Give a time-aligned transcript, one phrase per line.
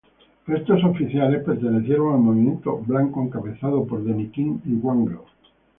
[0.47, 5.19] Estos oficiales pertenecieron al Movimiento Blanco encabezado por Denikin y Wrangel.